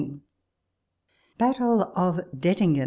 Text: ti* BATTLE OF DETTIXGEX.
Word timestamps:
ti* 0.03 0.19
BATTLE 1.37 1.93
OF 1.95 2.21
DETTIXGEX. 2.35 2.79